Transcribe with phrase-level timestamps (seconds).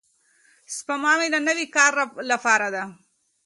[0.75, 1.91] سپما مې د نوي کار
[2.31, 2.83] لپاره ده.